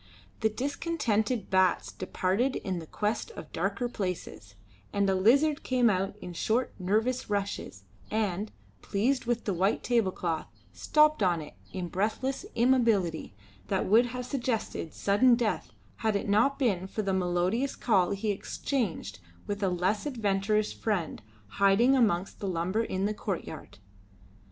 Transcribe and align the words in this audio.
The 0.39 0.49
discontented 0.49 1.51
bats 1.51 1.91
departed 1.91 2.55
in 2.55 2.83
quest 2.87 3.29
of 3.35 3.51
darker 3.51 3.87
places, 3.87 4.55
and 4.91 5.07
a 5.07 5.13
lizard 5.13 5.61
came 5.61 5.91
out 5.91 6.15
in 6.23 6.33
short, 6.33 6.73
nervous 6.79 7.29
rushes, 7.29 7.83
and, 8.09 8.51
pleased 8.81 9.25
with 9.25 9.45
the 9.45 9.53
white 9.53 9.83
table 9.83 10.11
cloth, 10.11 10.47
stopped 10.73 11.21
on 11.21 11.39
it 11.39 11.53
in 11.71 11.87
breathless 11.87 12.47
immobility 12.55 13.35
that 13.67 13.85
would 13.85 14.07
have 14.07 14.25
suggested 14.25 14.95
sudden 14.95 15.35
death 15.35 15.71
had 15.97 16.15
it 16.15 16.27
not 16.27 16.57
been 16.57 16.87
for 16.87 17.03
the 17.03 17.13
melodious 17.13 17.75
call 17.75 18.09
he 18.09 18.31
exchanged 18.31 19.19
with 19.45 19.61
a 19.61 19.69
less 19.69 20.07
adventurous 20.07 20.73
friend 20.73 21.21
hiding 21.45 21.95
amongst 21.95 22.39
the 22.39 22.47
lumber 22.47 22.81
in 22.83 23.05
the 23.05 23.13
courtyard. 23.13 23.77